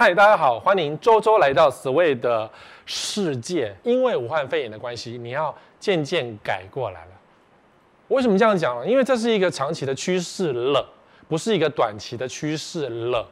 [0.00, 2.48] 嗨，大家好，欢迎周周来到 Sway 的
[2.86, 3.74] 世界。
[3.82, 7.10] 因为武汉肺炎的关系，你要渐渐改过来了。
[8.06, 8.86] 为什么这样讲呢？
[8.86, 10.88] 因为这是一个长期的趋势了，
[11.26, 13.26] 不是一个短期的趋势了。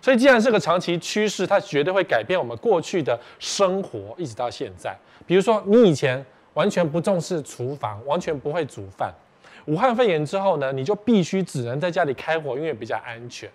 [0.00, 4.96] 所以既然是个长期趋势，它绝对会改变我们过去的生活，一直到现在。
[5.26, 9.12] 比如说，你以前完全不重视厨房，完全不会煮饭。
[9.66, 13.46] 武汉肺炎之后呢，你就必须只能在家里开火，因为比较安全。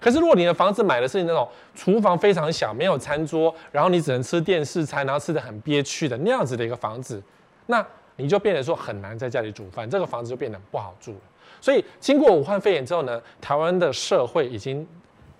[0.00, 7.22] 可是，如果你的房子买的是那种厨房非常小、没有餐桌，然后你只能吃电视餐，然后吃得很憋屈的那样子的一个房子，
[7.66, 7.84] 那
[8.16, 11.20] 你就变得说很难在家里煮饭，这个房子就变得不好住了。
[11.60, 14.86] 所以，经过武汉肺炎之后呢，台湾的社会已经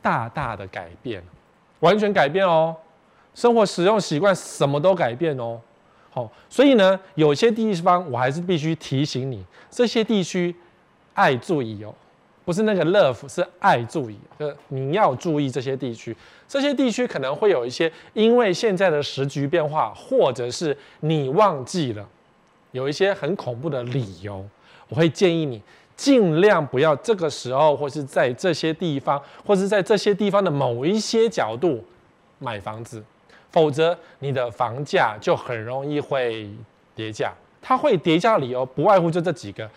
[0.01, 1.23] 大大的改变，
[1.81, 2.75] 完全改变哦，
[3.35, 5.61] 生活使用习惯什么都改变哦。
[6.11, 10.55] 好，所以呢，有些地方我还是必须提醒你，这些地区
[11.13, 11.95] 爱注意哦。
[12.47, 16.17] 不是那个 love，是爱注意，就是你要注意这些地区。
[16.47, 22.09] 这些地区可能会有一些，因为现在的时局变化，或者是你忘记了，
[22.71, 24.47] 有一些很恐怖的理由。
[24.89, 25.61] 我会建议你
[25.97, 31.85] 尽量不要这个时候，或是在这些地方，或是在这些地方的某一些角度
[32.39, 33.03] 买房子，
[33.51, 36.49] 否则你的房价就很容易会
[36.95, 37.35] 跌价。
[37.61, 39.69] 它会跌价的理由不外乎就这几个：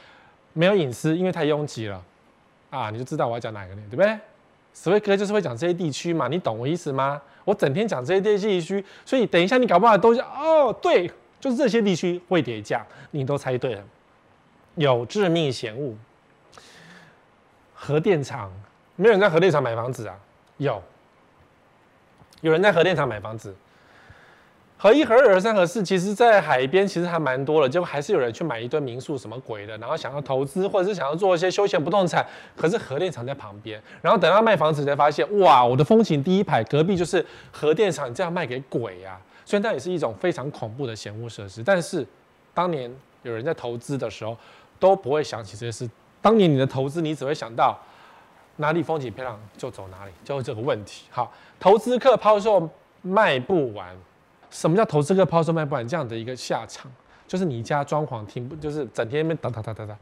[0.54, 2.00] 没有隐私，因为太拥挤了。
[2.70, 4.18] 啊，你就知道我要讲哪个呢，对不对
[4.76, 7.22] ？Sway 哥就是会讲这些地区嘛，你懂我意思吗？
[7.44, 13.84] 我整天讲这些地区，所以等一下你搞不好都是哦，对，就是这些地区会跌价，你都猜对了。
[14.76, 15.98] 有致命险物，
[17.74, 18.52] 核电厂，
[18.96, 20.16] 没有人在核电厂买房子啊？
[20.58, 20.82] 有，
[22.42, 23.54] 有人在核电厂买房子。
[24.82, 39.20] 合一、合二、合三、合四，其实，在海边其实还蛮多的，结果还是有人去买一堆民宿什么鬼的，然后想要投资或者是想要做一些休闲不动产，可是核电厂在旁边，然后等到卖房子才发现，哇，我的风景第一排隔壁就是核电厂，这样卖给鬼呀、啊！
[39.44, 42.08] 虽然它也是一种非常恐怖的险恶设施，但是
[42.54, 42.90] 当年
[43.24, 44.38] 有人在投资的时候
[44.80, 45.92] 都不会想起这些事。
[46.22, 47.78] 当年你的投资，你只会想到
[48.56, 51.04] 哪里风景漂亮就走哪里，就是这个问题。
[51.10, 52.70] 好，投资客抛售
[53.02, 53.94] 卖不完。
[54.50, 56.92] 什么叫投资客抛售卖不完这样的一个下场？
[57.28, 59.98] 就是你家装潢停不，就是整天那边打打打打打，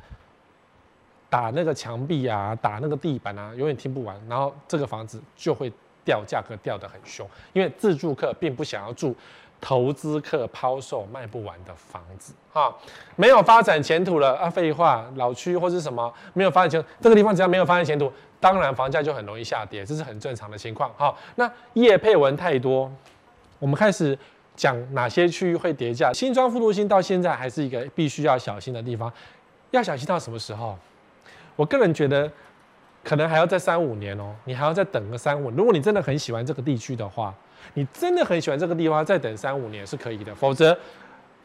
[1.30, 4.18] 打那个墙壁啊，打那个地板啊，永远听不完。
[4.30, 5.70] 然后这个房子就会
[6.06, 9.14] 掉价格，掉得很凶，因为自住客并不想要住
[9.60, 12.74] 投资客抛售卖不完的房子啊，
[13.18, 14.50] 没有发展前途了啊！
[14.50, 18.10] 废话，老区或是什么没有发展前，这个地方只要没有发展前途，
[18.40, 20.90] 当然房价就很容易下跌，这是很正常的情况。
[20.96, 22.90] 好，那业配文太多，
[23.60, 24.18] 我们开始。
[24.58, 26.12] 讲哪些区域会跌价？
[26.12, 29.10] 新庄副都心到现在还是一个必须要小心的地方，
[29.72, 30.76] 要小心到什么时候？
[31.56, 32.30] 我个人觉得，
[33.04, 35.52] 可能还要再三五年哦，你还要再等个三五。
[35.52, 37.34] 如果你真的很喜欢这个地区的话，
[37.76, 40.34] 你真的很喜欢这个地方，再等三五年是可以的。
[40.34, 40.78] 否则，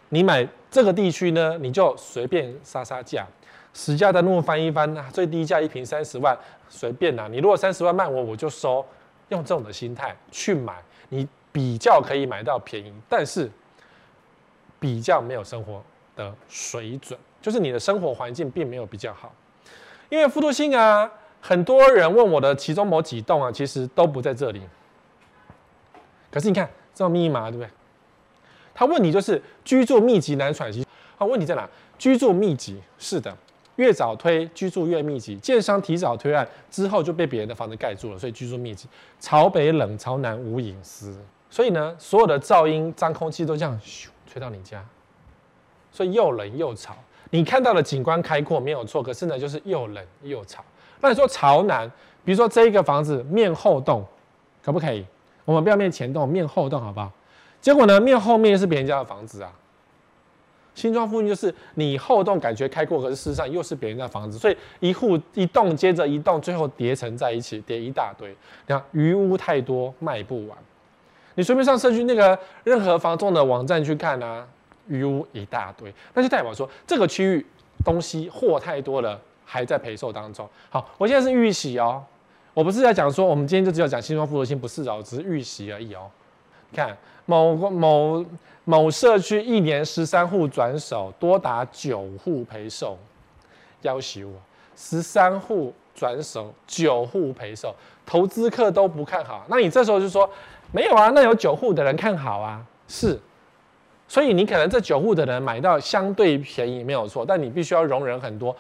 [0.09, 3.27] 你买这个地区呢，你就随便杀杀价，
[3.75, 6.37] 实价登录翻一翻，最低价一瓶三十万，
[6.69, 7.29] 随便啦。
[7.31, 8.85] 你如果三十万卖我，我就收。
[9.29, 10.75] 用这种的心态去买，
[11.11, 11.29] 你。
[11.53, 13.51] 比较可以买到便宜，但是
[14.81, 15.85] 比较没有生活
[16.17, 19.33] 的水准，就是你的生活环境并没有比较好。
[20.09, 21.11] 因为复读性啊，
[21.41, 24.63] 很多人问我的其中某几栋啊，其实都不在这里。
[26.31, 27.71] 可是你看，这密码对不对？
[28.75, 30.87] 他问你就是居住密集难喘息，
[31.19, 31.69] 啊，问题在哪？
[31.99, 33.37] 居住密集是的。
[33.77, 38.87] 越早推，居住越密集，建商提早推案之后就被别人的房子盖住了，所以居住密集。
[39.19, 41.19] 朝北冷，朝南无隐私，
[41.53, 44.83] 所以呢，所有的噪音、脏空气都这样咻吹到你家，
[45.91, 46.97] 所以又冷又吵。
[47.29, 50.65] 你看到的景观开阔没有错，可是呢，就是又冷又吵。
[51.03, 51.87] 那你说朝南，
[52.25, 54.03] 比如说这一个房子面后栋，
[54.65, 55.05] 可不可以？
[55.45, 57.13] 我们不要面前栋，面后栋好不好？
[57.61, 59.53] 结果呢，面后面是别人家的房子啊。
[60.75, 68.31] 新庄附近就是你后栋感觉开阔，可是事实上又是别人家房子，所以一户一栋接着一栋，最后叠成在一起，叠一大堆。
[68.31, 70.57] 你看余屋太多，卖不完。
[71.35, 74.47] 你随便上社区那个任何房仲的网站去看啊，
[74.89, 77.47] 余屋一大堆，那就代表说这个区域
[77.85, 80.49] 东西货太多了，还在赔售当中。
[80.71, 82.03] 好，我现在是预习哦，
[82.55, 86.11] 我不是在讲说我们今天就只有讲新庄副都心，不是哦，只是预习而已哦。
[86.75, 86.97] 看
[87.27, 88.25] 某某。
[88.65, 92.97] 某社区一年十三户转手，多达九户赔售，
[93.81, 94.35] 要求我
[94.77, 97.75] 十三户转手，九户赔售，
[98.07, 99.45] 投资客都不看好。
[99.49, 100.31] 那你这时候就说
[100.73, 101.11] 没有啊？
[101.15, 102.61] 那有九户的人看好啊？
[102.89, 103.19] 是，
[104.09, 108.55] 所以你可能这九户的人买到相对便宜没有错，但你必须要容忍很多，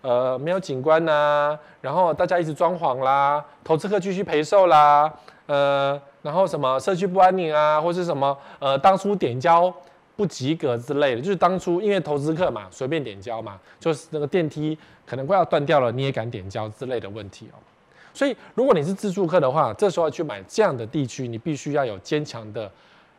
[0.00, 5.12] 呃，没有景观呐、啊，然后大家一直装潢啦，投资客继续陪售啦，
[5.46, 9.72] 呃，然后什么社区不安宁啊，或是什么呃，当初点交
[10.14, 14.76] 不及格之类的，就是当初因为投资客嘛，随便点交嘛，就是那个电梯
[15.06, 17.58] 可能快要断掉了，你也敢点交之类的问题哦。
[18.14, 22.70] 所以如果你是自住客的话，这时候去买这样的地区，你必须要有坚强的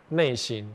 [0.10, 0.72] 内心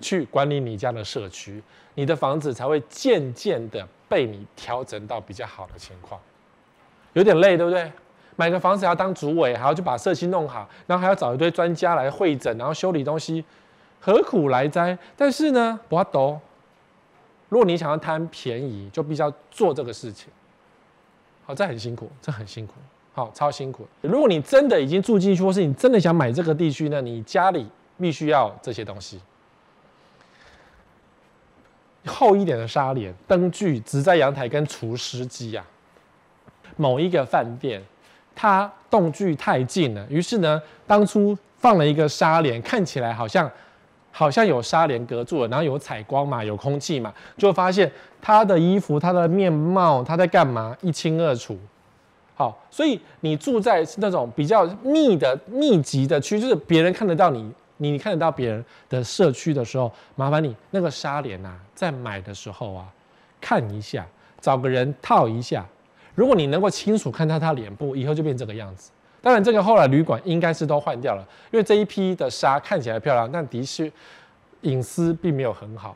[0.00, 1.62] 去管理你家的社区，
[1.94, 6.20] 你的房子才会渐渐的被你调整到比较好的情况。
[7.14, 7.90] 有点累，对不对？
[8.36, 13.44] 买个房子还要当主委，还要去把社区弄好，然后还要找一堆专家来会诊，然后修理东西，
[14.00, 14.96] 何苦来哉？
[15.16, 16.40] 但是呢，不要抖。
[17.50, 20.30] 如果你想要贪便宜，就必须要做这个事情。
[21.44, 22.74] 好，这很辛苦，这很辛苦，
[23.12, 23.86] 好，超辛苦。
[24.02, 27.66] 如果你真的已经住进去，或是你真的想买这个地区呢，你家里
[27.98, 29.20] 必须要这些东西：
[32.06, 35.64] 厚一点的纱帘、灯具、植栽阳台跟除湿机呀。
[36.76, 37.82] 某一个饭店，
[38.34, 43.50] 它栋距太近了，于是呢，当初放了一个纱帘，看起来好像
[44.12, 47.90] 好像有纱帘隔住了，然后有采光嘛，有空气嘛，就发现
[48.22, 51.58] 他的衣服、他的面貌、他在干嘛一清二楚。
[52.40, 62.86] 好，所以你住在是那种比较密的、密集的区，就是别人看得到你，你看得到别人的社区的时候，麻烦你那个纱帘啊，在买的时候啊，
[63.42, 64.06] 看一下，
[64.40, 65.66] 找个人套一下。
[66.14, 68.90] 如果你能够清楚看到他脸部，以后就变这个样子。
[69.20, 73.92] 当然，这个后来旅馆应该是都换掉了，因为这一批的纱看起来漂亮，但的确
[74.62, 75.94] 隐私并没有很好。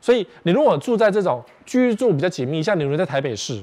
[0.00, 3.62] 所以，你如果住在这种居住比较紧密，像你如在台北市、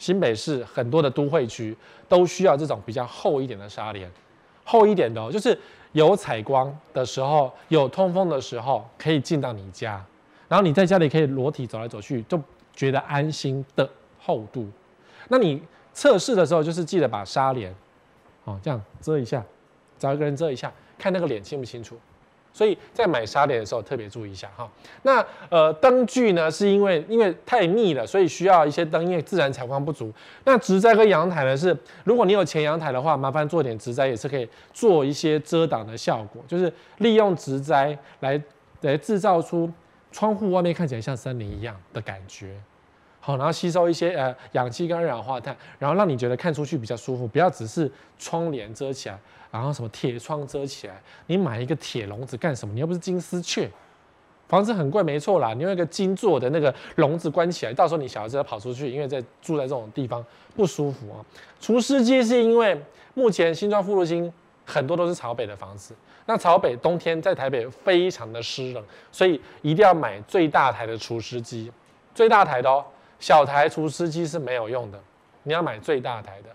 [0.00, 1.76] 新北市很多的都会区，
[2.08, 4.10] 都需要这种比较厚一点的纱帘，
[4.64, 5.56] 厚一点的哦，就是
[5.92, 10.04] 有采光的时候、有通风的时候，可以进到你家，
[10.48, 12.42] 然后你在家里可以裸体走来走去，就
[12.74, 13.88] 觉得安心的。
[14.22, 14.68] 厚度，
[15.28, 15.62] 那你
[15.94, 17.74] 测试的时候就是记得把纱帘，
[18.44, 19.42] 哦，这样遮一下，
[19.98, 21.98] 找一个人遮一下，看那个脸清不清楚。
[22.52, 24.68] 所以在买纱帘的时候特别注意一下哈。
[25.02, 30.12] 那呃灯具呢，是因为因为太密了，所以需要一些灯，因为自然采光不足。
[30.44, 38.40] 那植栽跟阳台呢是，如果你有前阳台的话，麻烦做点植栽也是可以做一些遮挡的效果，就是利用植栽来
[38.80, 39.70] 来制造出
[40.10, 42.54] 窗户外面看起来像森林一样的感觉。
[43.22, 49.18] 好，然后吸收一些呃氧气跟二氧化碳，然后让你觉得看出去比较舒服，不要只是窗帘遮起来，
[49.50, 51.00] 然后什么铁窗遮起来。
[51.26, 52.72] 你买一个铁笼子干什么？
[52.72, 53.70] 你又不是金丝雀，
[54.48, 60.24] 房子很贵没错啦，你用一个金做的那个笼子关起来，到时候你小孩子要跑出去，因为在住在这种地方
[60.56, 61.20] 不舒服啊。
[61.60, 62.80] 除湿机是因为
[63.12, 64.32] 目前新庄副都心
[64.64, 65.94] 很多都是朝北的房子，
[66.24, 68.82] 那朝北冬天在台北非常的湿冷，
[69.12, 71.70] 所以一定要买最大台的除湿机，
[72.14, 72.82] 最大台的哦。
[73.20, 74.98] 小台除湿机是没有用的，
[75.44, 76.48] 你要买最大台的。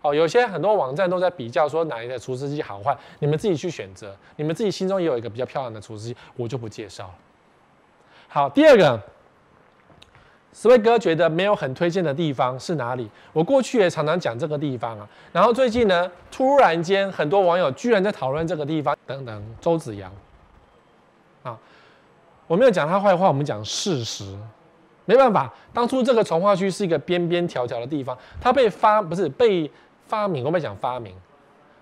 [0.00, 7.14] 哦，有些很多网站都在比较说哪一个除湿机好坏，你们自己去选择，你们自己心中也有一个比较漂亮的除湿机，我就不介绍了。
[8.28, 9.00] 好，第二个
[10.54, 13.10] ，Sway 哥觉得没有很推荐的地方是哪里？
[13.32, 20.12] 我过去也常常讲这个地方啊，然后最近呢，突然间很多网友居然在讨论这个地方，等等，周子阳。
[21.42, 21.58] 啊，
[22.46, 24.38] 我没有讲他坏话，我们讲事实。
[25.08, 29.68] 没办法，当初这个从化区是一个边边条条的地方，它被发不是被
[30.06, 31.14] 发明，我们讲发明，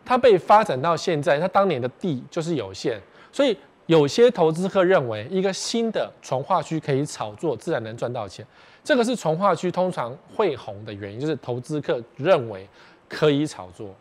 [0.04, 3.00] 它被发展到现在，它当年的地就是有限，
[3.32, 8.46] 所以有些投资客认为一个新的从化区可以炒作，自然能赚到钱。
[8.84, 12.68] 这个是从化区通常会红的原因，就是投资客认为
[13.08, 13.92] 可以炒作，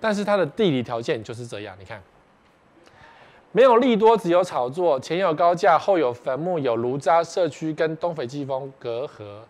[0.00, 2.02] 但是它的地理条件就是这样，你看。
[3.52, 4.98] 没有利多，只有炒作。
[4.98, 9.42] 前有高架，后有坟墓，有炉渣社区跟东北季风隔河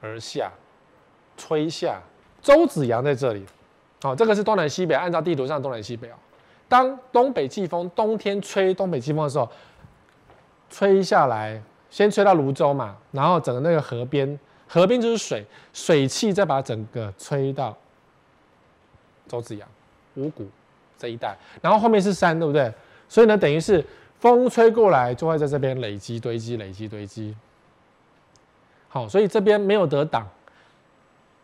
[0.00, 0.50] 而下，
[1.36, 2.00] 吹下。
[2.42, 3.44] 周子阳在这里，
[4.02, 6.14] 好、哦，这个是东南西北，按照地图上东南西北哦。
[6.68, 9.48] 当东北季风冬天吹东北季风的时候，
[10.68, 11.60] 吹下来，
[11.90, 17.76] 先吹到泸州嘛，然后整个那个河边，河边就是水，水汽再把整个吹到
[19.28, 19.68] 周子阳、
[20.14, 20.46] 五谷
[20.98, 22.72] 这一带，然后后面是山，对不对？
[23.08, 23.84] 所以呢，等于是
[24.18, 27.34] 风吹过来，就会在这边累积堆积，累积堆积。
[28.88, 30.26] 好，所以这边没有得挡。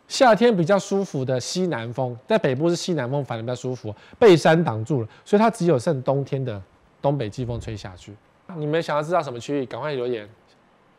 [0.09, 6.61] 夏天比较舒服的西南风，在北部是西南风，反而比较舒服，被山挡住了，所以它只有剩冬天的
[7.01, 8.15] 东北季风吹下去。
[8.57, 10.29] 你们想要知道什么区域，赶快留言。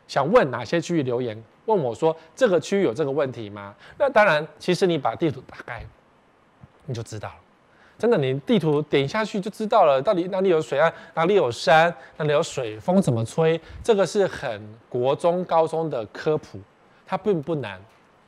[0.08, 1.40] 想问哪些区域留言？
[1.66, 3.74] 问我说这个区域有这个问题吗？
[3.96, 5.84] 那当然，其实你把地图打开，
[6.86, 7.34] 你就知道了。
[7.96, 16.58] 真的，你地图点下去就知道了，到底哪里有水岸，哪里有山，哪里有水，风怎么吹，这个是很国中高中的科普，
[17.06, 17.80] 它并不难，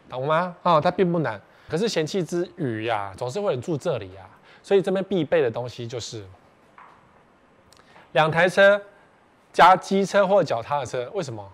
[0.08, 0.54] 懂吗？
[0.62, 1.40] 啊、它并不难。
[1.68, 4.22] 可是嫌弃之余呀，总是会住这里呀，
[4.62, 6.24] 所以这边必备的东西就是
[8.12, 8.80] 两台车
[9.52, 11.10] 加机车或脚踏车。
[11.12, 11.44] 为什么？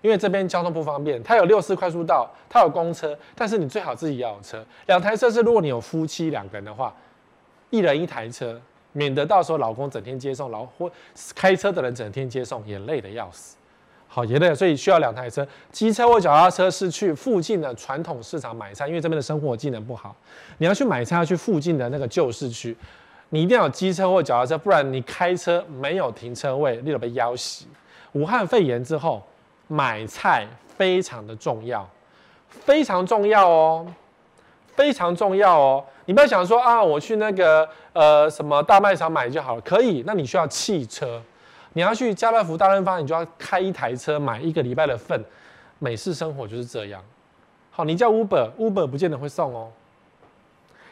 [0.00, 4.64] 因为这边交通不方便，它有六四快速道，它有公车，但是你最好自己要有车。
[4.86, 6.96] 两台车是如果你有夫妻两个人的话，
[7.70, 8.60] 一人一台车，
[8.92, 10.90] 免得到时候老公整天接送，老或
[11.34, 13.56] 开车的人整天接送也累得要死。
[14.06, 20.14] 好，也累，所以需要两台车，机车或脚踏车是去附近的传统市场买菜，因为这边的生活技能不好，
[20.58, 22.76] 你要去买菜要去附近的那个旧市区，
[23.30, 27.66] 你一定要有机车或脚踏车，不然你开车没有停车位，你就被要挟。
[28.12, 29.22] 武汉肺炎之后。
[29.72, 30.44] 买菜
[30.76, 31.88] 非常的重要，
[32.48, 33.86] 非常重要哦，
[34.74, 35.84] 非常重要哦。
[36.10, 40.02] 你不要想说啊，我去那个呃什么大卖场买就好了，可以。
[40.04, 41.22] 那你需要汽车，
[41.74, 45.24] 你要去家乐福、大润发，你就要开一台车买一个礼拜的份。
[45.78, 47.00] 美式生活就是这样。
[47.70, 49.70] 好，你叫 Uber，Uber 不见得会送哦。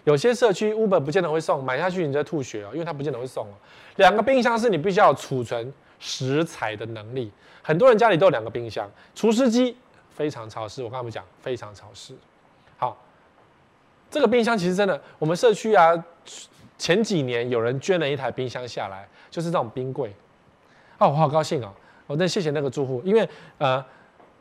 [0.04, 3.54] 有些社区 Uber 不见得会送，买下去你就吐血哦，因为它不见得会送哦。
[3.96, 7.32] 两个冰箱是你必须要储存食材的能力。
[7.60, 9.76] 很多人家里都有两个冰箱，除湿机
[10.14, 10.80] 非常潮湿。
[10.84, 12.14] 我刚才讲非常潮湿。
[12.76, 12.96] 好，
[14.10, 15.92] 这个冰箱其实真的，我们社区啊，
[16.78, 20.14] 前几年有人捐了一台冰箱下来，就是这种冰柜。
[20.98, 21.72] 哦，我好高兴哦！
[22.06, 23.84] 我真谢谢那个住户，因为呃，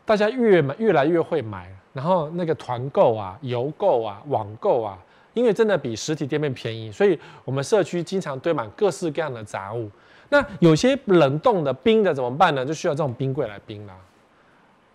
[0.05, 4.97] 大家越买越来越会买，然后那个团购啊、邮购啊、网购啊，
[5.33, 9.89] 因为真的比实体店面便宜，所以我们社区经常堆满各式各样的杂物。
[10.29, 12.65] 那有些冷冻的冰的怎么办呢？
[12.65, 13.95] 就需要这种冰柜来冰啦。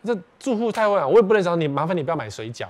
[0.05, 2.67] 这住户太会啊，我也不能找你，麻烦你不要买水饺，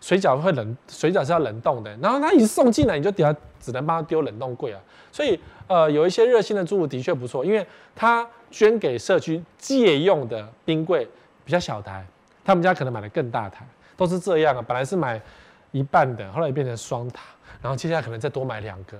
[0.00, 1.96] 水饺会冷，水饺是要冷冻的。
[1.98, 4.80] 然后他一送进来，你就底下只能帮他丢冷冻柜啊。
[5.10, 11.08] 所以呃，有一些热心的住户的确不错，因为他捐给社区借用的冰柜
[11.44, 12.04] 比较小台，
[12.44, 14.62] 他们家可能买的更大台，都是这样啊。
[14.66, 15.20] 本来是买
[15.72, 17.22] 一半的，后来变成双塔，
[17.62, 18.98] 然后接下来可能再多买两个。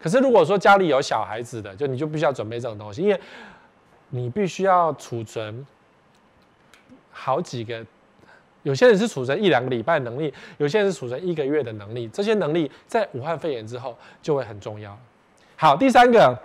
[0.00, 3.20] 可是如果说家里有小孩子的，就你就必须要准备这种东西，因为
[4.10, 5.64] 你必须要储存
[7.10, 7.84] 好几个，
[8.62, 14.96] 有些人是储存一两个礼拜能力，有些人是储存一个月的能力，这些能力在武汉肺炎之后就会很重要。
[15.56, 16.38] 好，第三个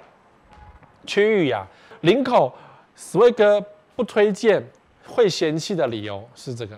[1.06, 1.66] 区域呀，
[2.02, 2.54] 林口
[2.96, 3.64] 史威哥
[3.96, 4.64] 不推荐
[5.06, 6.78] 会嫌弃的理由是这个，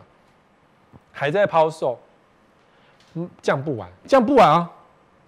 [1.11, 1.99] 还在抛售，
[3.15, 4.71] 嗯，降不完，降不完啊，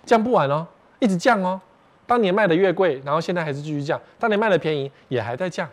[0.05, 0.67] 降不完哦。
[0.99, 1.59] 一直降哦，
[2.05, 5.67] 当年卖的越贵，然后现在还是继续降；当年卖的便宜，也还在降。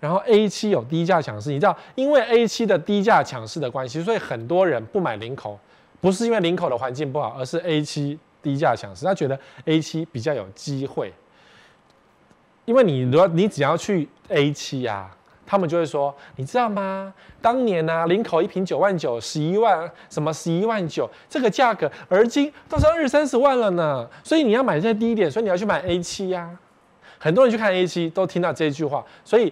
[0.00, 5.58] 然后 A7 有低价抢势，你知道，因为 A7 的低价抢势的关系，所以很多人不买林口，
[6.00, 11.12] 不是因为林口的环境不好，而是 A7 低价抢势，他觉得 A7 比较有机会。
[12.64, 15.10] 因为你如果你只要去 A7 呀。
[15.50, 17.10] 他们就会说，你知道吗？
[17.40, 24.06] 当年呢、啊，林口一瓶九万九，十一万，什么十一万九，这个价格，而今都是二三十万了呢。
[24.22, 26.54] 所以你要买在低一点，所以你要去买 A 七呀。
[27.18, 29.02] 很多人去看 A 七，都听到这句话。
[29.24, 29.50] 所以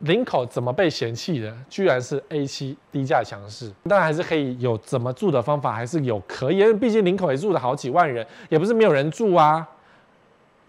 [0.00, 1.54] 林口怎么被嫌弃的？
[1.68, 3.70] 居然是 A 七低价强势。
[3.88, 9.66] 当然还是可以有怎么住的方法，还是有可以，因为毕竟林口也住了好几万人，也不是没有人住啊。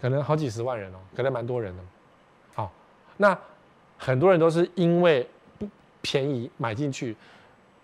[0.02, 1.84] 可能好几十万人哦，可能蛮多人的。
[2.56, 2.72] 好
[3.18, 3.38] 那
[3.98, 5.26] 很多人都是因为
[5.60, 5.68] 不
[6.02, 7.16] 便宜买进去，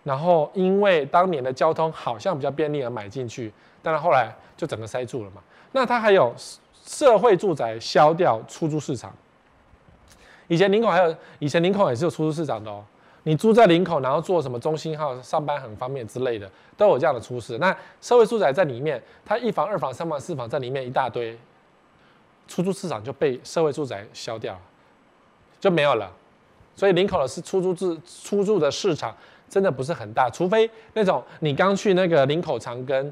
[0.03, 5.41] 然后因为当年的交通好像比较便利而买进去，但是后来就整个塞住了嘛。
[5.71, 6.33] 那它还有
[6.83, 9.13] 社会住宅销掉出租市场，
[10.47, 12.83] 以前林口还有以前林口也是有出租市场的哦。
[13.23, 17.57] 你住在林口，然后坐什么中心号上班很方便之类的，都有这样的出事。
[17.57, 21.37] 那社会住宅在里面，它一房、二房、三房、四房在里面一大堆，
[22.47, 24.57] 出租市场就被社会住宅消掉。
[25.59, 26.09] 就没有了，
[26.75, 29.11] 所以林口的是出租自出租的市场
[29.49, 33.11] 真的不是很大，除非那种你刚去那个林口长庚，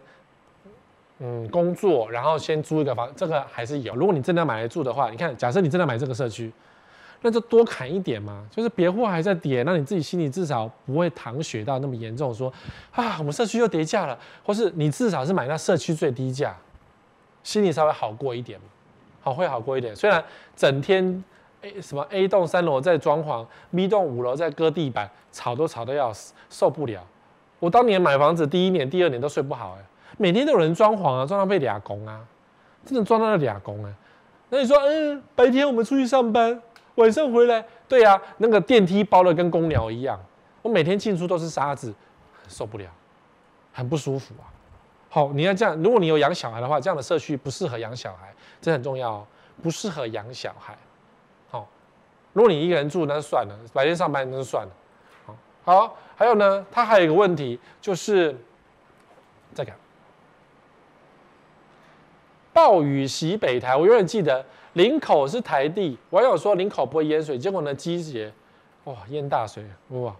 [1.18, 3.96] 嗯，工作，然后先租一个房，这个还是有。
[3.96, 6.54] 如果你真的买来住的话，你看，假设你真的买这个社区，
[7.26, 12.54] 那就多砍一点嘛，就是别户还在跌，那你自己心里至少不会淌血到那么严重，说
[12.92, 16.56] 啊，我们社区又跌价了，或是你至少是买那社区最低价，
[17.42, 18.60] 心里稍微好过一点，
[19.24, 20.24] 好会好过一点，虽然
[20.56, 21.24] 整天
[21.62, 21.82] A。
[21.82, 23.44] 什么 A 栋三楼在装潢
[23.76, 27.04] ，B 栋五楼在割地板，吵都吵得要死，受不了。
[27.58, 29.84] 我当年买房子第一年、第二年都睡不好，哎，
[30.20, 32.24] 每天都有人装潢啊，装到被俩工啊，
[32.86, 33.92] 真的装到了俩工啊。
[34.50, 36.62] 那你说，嗯，白天我们出去上班，
[36.96, 40.20] 晚上回来，对呀，那个电梯包的跟公鸟一样，
[40.62, 41.94] 我每天进出都是沙子，
[42.48, 42.90] 受不了，
[43.74, 44.48] 很不舒服啊。
[45.10, 49.28] 好，你要这样，如果你有养小孩的话，这样的社区不适合养小孩，这很重要哦，
[49.62, 50.78] 不适合养小孩。
[51.50, 51.68] 好
[52.34, 54.72] 如果你一个人住，那就算了；白天上班那就算了。
[55.26, 58.36] 好，好，还有呢，它还有一个问题就是，
[59.54, 59.72] 这个，
[62.56, 64.42] 暴雨袭北台，我永远记得
[64.76, 68.32] 林口是台地，网友说林口不会淹水，结果呢，机捷
[68.86, 70.16] 哇淹大水哇。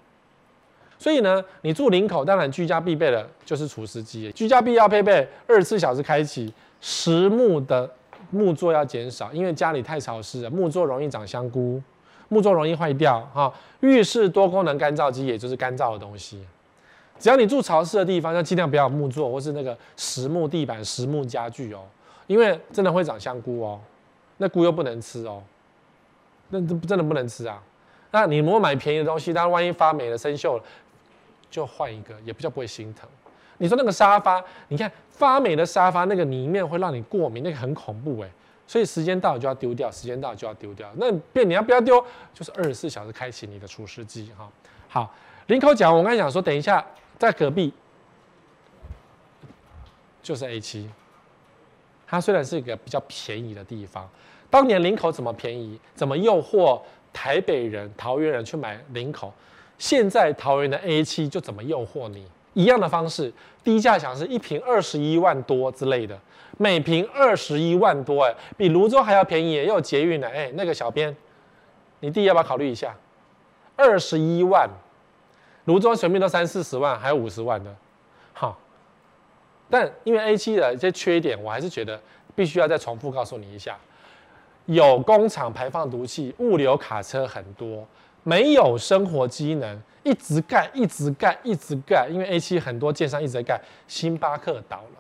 [1.00, 4.30] 所以呢，你住林口，当然居家必备的就是除湿机。
[4.34, 7.90] 居家必要配备二十四小时开启，实木的
[8.32, 11.82] 木座要减少，因为家里太潮湿了，木座容易长香菇，
[12.28, 13.22] 木座容易坏掉。
[13.34, 16.46] 哈，浴室多功能干燥机，也就是干燥的东西。
[17.18, 21.80] 只要你住潮湿的地方，要尽量不要木座或是那个实木地板、实木家具哦，
[22.28, 23.80] 因为真的会长香菇哦，
[24.38, 25.44] 那菇又不能吃哦，
[26.50, 27.62] 那真的不能吃啊。
[28.12, 30.64] 那你如果买便宜的东西，但万一发霉了、生锈了。
[31.48, 33.08] 就换一个，也比较不会心疼。
[33.60, 38.30] 你说那个沙发，你看发霉的沙发，那个里面会让你过敏，那个很恐怖哎。
[38.68, 40.92] 所以时间到了就要丢掉，时间到了就要丢掉。
[40.98, 42.04] 那变你要不要丢？
[42.34, 44.50] 就是二十四小时开启你的除湿机哈。
[44.90, 45.14] 好，
[45.48, 46.86] 林口讲，我刚才讲说，等一下
[47.18, 47.72] 在隔壁
[50.22, 50.90] 就是 A 七，
[52.08, 54.08] 它虽然是一个比较便宜的地方，
[54.50, 56.80] 当年林口怎么便宜，怎么诱惑
[57.12, 59.34] 台北人、桃园人去买林口？
[59.78, 62.26] 现在桃园的 A7 就怎么诱惑你？
[62.54, 63.34] 一样的方式，
[63.64, 66.18] 低价想是一瓶二十一万多之类的，
[66.58, 71.14] 每瓶二十一万多，哎，比泸州还要便宜，也有捷运的，哎，那个小编，
[72.00, 72.96] 你弟要不要考虑一下？
[73.76, 74.70] 二十一万，
[75.66, 77.76] 泸州随便都三四十万，还有五十万的，
[78.32, 78.58] 好。
[79.76, 82.00] 但因为 A7 的一些缺点，我还是觉得
[82.34, 83.78] 必须要再重复告诉你一下，
[84.68, 87.86] 有工厂排放毒气，物流卡车很多。
[88.24, 93.60] 没有生活机能，一直盖，一直盖，一直盖，因为 A7 很多建商一直在盖。
[93.86, 94.98] 星巴克倒了，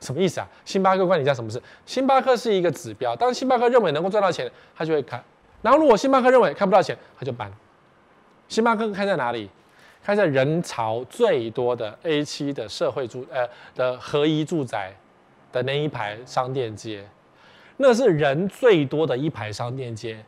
[0.00, 0.48] 什么意思啊？
[0.64, 1.62] 星巴克关你家什么事？
[1.84, 5.18] 星巴克是一个指标，当星巴克认为能够赚到钱，他就会开；
[5.60, 7.52] 然后如果星巴克认为开不到钱，他就搬。
[8.48, 9.50] 星巴克开在哪里？
[10.02, 14.92] 开在人潮最多的 A7 的社会住呃的合一住宅
[15.52, 17.04] 的那一排商店街，
[17.76, 20.24] 那是人最多的一排商店街。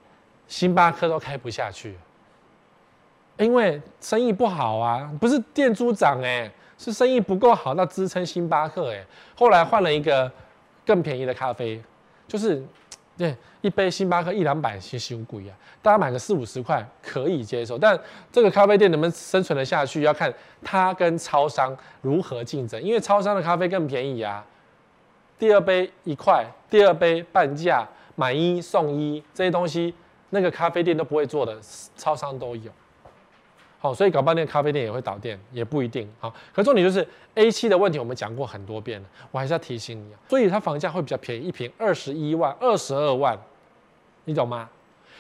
[0.47, 1.97] 星巴克都开不下去，
[3.39, 9.07] 因为生意不好啊，不是店租涨哎，是生意不够好，那支撑星巴克哎。
[9.37, 10.29] 后来换了一个
[10.85, 11.81] 更便宜的咖啡，
[12.27, 12.61] 就是
[13.21, 17.99] 对一杯星巴克一两百其实很贵啊，大家买个四五十块可以接受，但
[18.33, 20.33] 这个咖啡店能不能生存的下去，要看
[20.65, 24.43] 它跟超商如何竞争，因为超商的咖啡更便宜啊，
[25.39, 29.95] 第二杯一块，第二杯半价，买一送一这些东西。
[30.33, 31.59] 那个咖啡店都不会做的，
[31.97, 32.71] 超商都有。
[33.83, 36.07] 好，所以搞半天咖啡店也会倒店，也不一定。
[36.21, 40.21] 好，可重点就是 A7 的问题，我们讲过很多遍了，我还是要提醒你啊。
[40.29, 43.39] 所以它房价会比较便宜，一平二十一万、二十二万，
[44.27, 44.69] 你懂吗？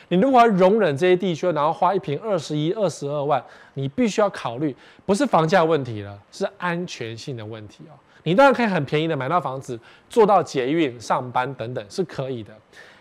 [0.08, 3.42] 你如果要容忍这些地区，然后花一坪二十一、二十二万，
[3.74, 7.96] 你必须要考虑，不是房价问题了，是安全性的问题哦。
[8.24, 12.52] 你当然可以很便宜的买到房子，做到捷运、上班等等是可以的。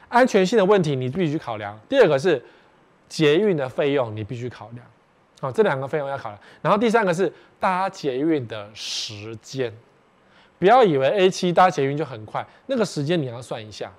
[0.08, 1.78] 安全性的问题你必须考量。
[1.89, 2.41] 第二个是
[3.10, 4.86] 捷运的费用，你必须考量。
[5.39, 6.39] 好，这两个费用要考量。
[6.62, 9.73] 然后第三个是搭捷运的时间，
[10.58, 13.91] 不要以为 A7 搭捷运就很快，那个时间你要算一下，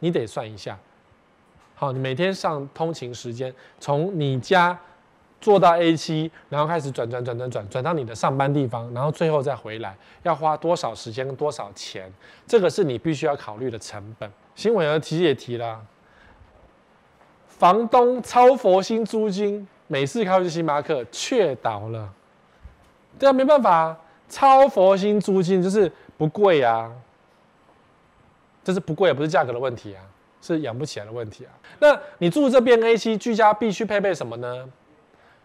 [0.00, 0.78] 你得算一下。
[1.74, 4.76] 好，你每天上通勤时间，从你家
[5.40, 12.12] 坐到 A7，然后开始转转转转转转到你的上班地方，然后最后再回来，要花多少时间跟多少钱？
[12.44, 14.28] 这个是你必须要考虑的成本。
[14.56, 15.80] 新闻有提也提了，
[17.46, 22.08] 房东超佛心租金，每次开会去星巴克却倒了。
[23.18, 23.98] 对啊，没办法，啊
[24.28, 26.92] 超佛心租金就是不贵啊，
[28.62, 30.04] 这是不贵，不是价格的问题啊，
[30.40, 31.50] 是养不起来的问题啊。
[31.80, 34.68] 那你住这边 A7 居家必须配备什么呢？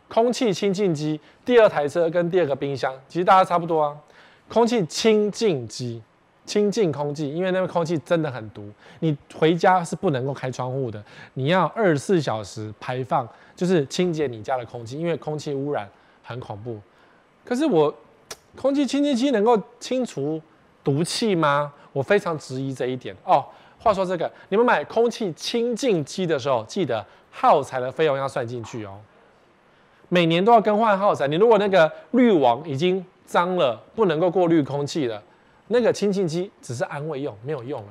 [0.08, 3.98] 空气清净机，第二台车跟第二个冰箱，其实大家差不多啊。
[4.48, 6.04] 空气清净机。
[6.46, 11.02] 清净空气，因为那边空气真的很毒，你回家是不能够开窗户的，
[11.36, 15.90] 你要二十四小时排放，就是清洁你家的空气，因为空气污染
[16.24, 16.80] 很恐怖。
[17.46, 17.94] 可是我
[18.56, 20.42] 空气清净机能够清除
[20.84, 21.74] 毒气吗？
[21.92, 23.46] 我非常质疑这一点哦。
[23.80, 29.00] 话说这个，你们买空气清净机的时候，记得耗材的费用要算进去哦。
[30.10, 35.22] 每年都要更换耗材，你如果那个滤网已经脏了，不能够过滤空气了。
[35.70, 37.88] 那个清净机只是安慰用，没有用了，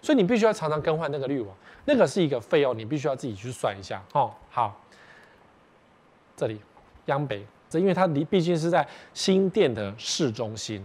[0.00, 4.32] 所以你必须要常常更换那个滤网，那个是一个费用，你必须要自己去算一下哦。
[4.48, 4.80] 好，
[6.40, 6.58] 这里
[7.04, 10.82] 央北，这因为它离毕竟是在新店的市中心，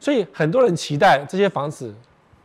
[0.00, 1.94] 所以很多人期待这些房子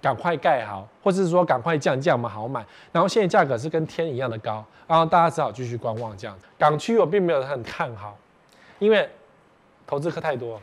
[0.02, 2.66] 赶快盖好，或者是说赶快降价，我们好买。
[2.92, 6.38] 然后现在价格是跟天一样的高，然后大家只好继续观望这样。
[6.60, 8.18] 港区我并没有很看好，
[8.80, 9.10] 因为
[9.86, 10.62] 投资客太多，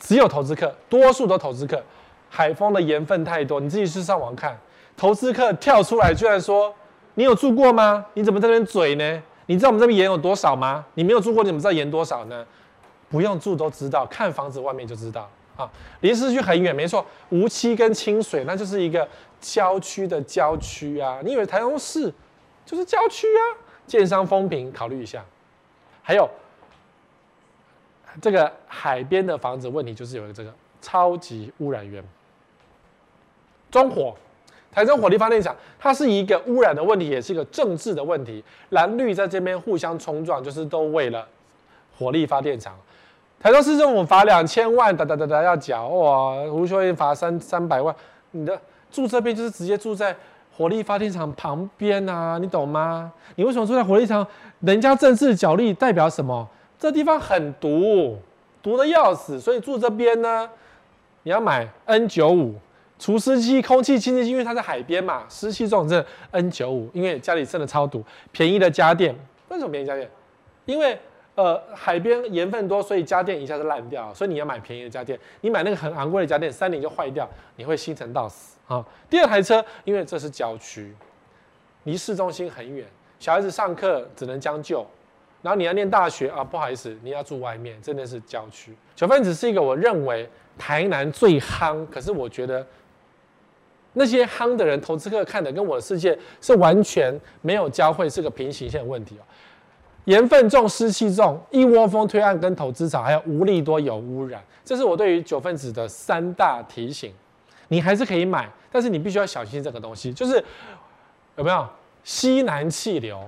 [0.00, 1.80] 只有投资客，多数都投资客。
[2.28, 4.58] 海丰的盐分太多，你自己去上网看。
[4.96, 6.74] 投资客跳出来居然说
[7.14, 8.04] ：“你有住过吗？
[8.14, 9.22] 你怎么在那边嘴呢？
[9.46, 10.84] 你知道我们这边盐有多少吗？
[10.94, 12.46] 你没有住过，你怎么知道盐多少呢？
[13.10, 15.70] 不用住都知道，看房子外面就知道啊。
[16.00, 19.06] 离市区很远，没错，梧栖跟清水那就是一个
[19.40, 21.20] 郊区的郊区啊。
[21.22, 22.12] 你以为台中市
[22.64, 23.42] 就是郊区啊？
[23.86, 25.24] 建商风评考虑一下。
[26.02, 26.28] 还有
[28.20, 32.02] 这个海边的房子问题，就是有一个这个超级污染源。”
[33.70, 34.16] 中火，
[34.74, 38.42] 台中火力发电厂，它是一个污染的问题，也是一个政治的问题。
[38.70, 41.24] 蓝绿在这边互相冲撞，就是都为了
[41.96, 42.74] 火力发电厂。
[43.38, 46.42] 台中市政府罚两千万，哒哒哒哒要缴哇！
[46.44, 47.94] 吴秀英罚三三百万，
[48.32, 48.58] 你的
[48.90, 50.16] 住这边就是直接住在
[50.56, 53.12] 火力发电厂旁边啊，你懂吗？
[53.36, 54.26] 你为什么住在火力厂？
[54.60, 56.48] 人家政治角力代表什么？
[56.78, 58.18] 这地方很毒，
[58.62, 60.50] 毒的要死，所以住这边呢，
[61.22, 62.54] 你要买 N 九五。
[62.96, 68.02] 除湿机、空气清净机，因为它在海边嘛，湿气重，这 N 九五，因为家里真的超毒。
[68.30, 69.14] 便宜的家电，
[69.48, 70.08] 为什么便宜家电？
[70.64, 70.96] 因为
[71.34, 75.18] 呃海边盐分多，所以家电一下子烂掉，所以你要买便宜的家电。
[75.40, 78.82] 你买那个很昂贵的家电，三年就坏掉，你会心疼到死啊。
[79.10, 80.94] 第二台车，因为这是郊区，
[81.82, 82.86] 离市中心很远，
[83.18, 84.86] 小孩子上课只能将就，
[85.42, 88.72] 然后你要念大学啊，不好意思，你要住外面，真的是郊区。
[88.94, 90.26] 小分子是一个我认为
[90.56, 92.64] 台南最夯，可是我觉得。
[93.94, 99.24] 那些夯的人，投资客看的跟我的世界是完全没有交汇，是个平行线问题哦。
[100.04, 107.12] 盐分重、湿气重，一窝蜂推案跟投资潮，还有无利多有污染，这是我对于九分子的三大提醒。
[107.68, 110.44] 你还是可以买，但是你必须要小心这个东西，就是
[111.36, 111.66] 有没有
[112.04, 113.18] 西南气流？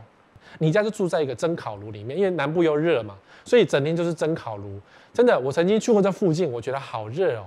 [0.59, 4.79] 你家就住在一个蒸烤炉里面，因为南部又热嘛，所以整天就是蒸烤炉。
[5.15, 7.45] 真的，我曾经去过这附近，我觉得好热哦，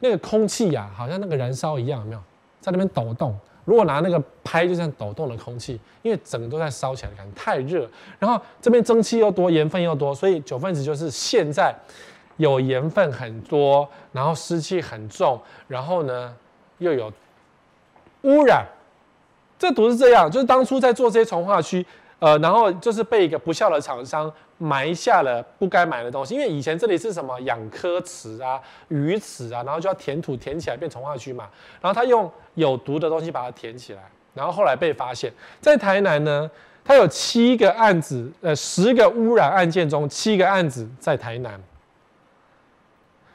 [0.00, 2.22] 那个空气呀、好像那个燃烧一样，有没有？
[2.60, 7.88] 在那边抖动，如果拿那个拍，就像抖动的空气，因为整个都在烧起来，感觉太热。
[8.18, 11.74] 然后这边蒸汽又多，盐分又多，所以九分子就是现在
[12.36, 16.36] 有盐分很多，然后湿气很重，然后呢
[16.78, 17.12] 又有
[18.22, 18.66] 污染。
[19.58, 21.84] 这图是这样，就是当初在做这些从化区。
[22.20, 31.48] 呃，然后就是被一个不孝的厂商埋下了不该埋的东西，因为以前这里是什么养蚵池啊、鱼池啊，然后就要填土填起来变重划区嘛，
[31.80, 34.02] 然后他用有毒的东西把它填起来，
[34.34, 36.50] 然后后来被发现，在台南呢，
[36.84, 41.58] 他有七个案子，呃，十个污染案件中，七个案子在台南，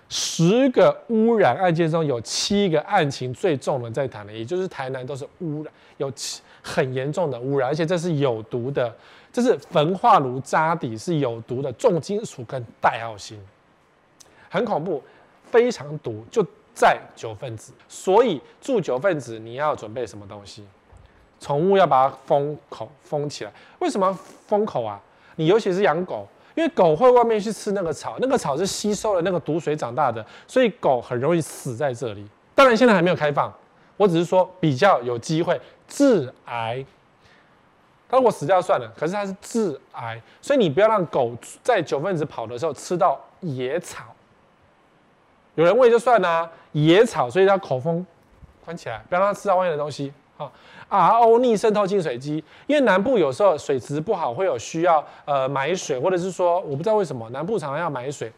[0.10, 6.44] 十个污染案件中有七个案情最重的在台南，也就是台南都是污染有七。
[6.68, 8.92] 很严重的污染，而且这是有毒的，
[9.32, 13.40] 这是焚化炉渣底是有毒的重金属跟戴奥辛，
[14.50, 15.04] 很恐怖，
[15.44, 17.72] 非常毒，就在九分子。
[17.88, 20.66] 所以住九分子你要准备什么东西？
[21.40, 23.54] 宠物要把它封口封起来。
[23.78, 24.12] 为什么
[24.48, 25.00] 封口啊？
[25.36, 32.26] 你尤其是养狗，因为狗会外面去吃那个草，那个草是吸收了那个毒水长大的，所以狗很容易死在这里。
[32.56, 33.54] 当然现在还没有开放，
[33.98, 35.62] 我只是说比较有机会。
[35.88, 36.86] 致癌，
[38.08, 41.32] 他如果死掉算了，可是它是致癌，所以你不要让狗
[41.64, 44.04] 在九分子跑的时候吃到野草。
[45.56, 48.06] 有人喂就算了，野草，所以要口封
[48.64, 50.14] 关起来，不要让它吃到外面的东西。
[50.38, 50.52] 啊
[50.90, 58.30] ，RO 逆渗透净水机，因为南部有时候水质不好，会有需要呃买水，或者是说我不知道为什么南部常常要买水，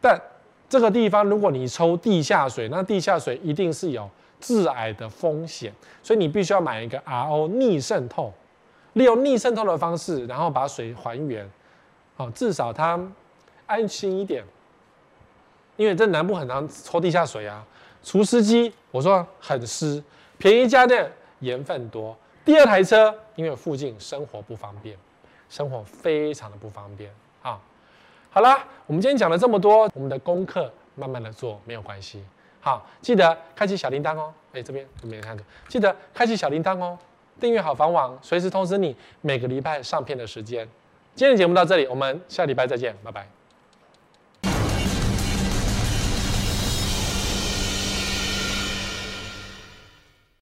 [0.00, 0.20] 但
[0.68, 4.06] 这个地方如果你抽地下水，那地下水一定是有。
[4.40, 5.72] 致癌的风险，
[6.02, 8.32] 所以你必须要买一个 RO 逆渗透，
[8.94, 11.48] 利用逆渗透的方式，然后把水还原，
[12.16, 13.00] 好，至少它
[13.66, 14.44] 安心一点。
[15.76, 17.62] 因为这南部很常抽地下水啊，
[18.02, 20.02] 除湿机我说很湿，
[20.38, 22.16] 便宜家电盐分多。
[22.44, 24.96] 第二台车因为附近生活不方便，
[25.50, 27.10] 生活非常的不方便
[27.42, 27.60] 啊。
[28.30, 32.22] 好啦，我们今天讲了这么多，我们的功课慢慢的做没有关系。
[32.66, 34.34] 好，记得开启小铃铛哦。
[34.52, 35.44] 哎，这边有没看到？
[35.68, 36.98] 记得开启小铃铛哦。
[37.38, 40.68] 订阅好房网，随时通知你每个礼拜上片的时间。
[41.14, 43.35] 今天的节目到这里，我们下礼拜再见，拜拜。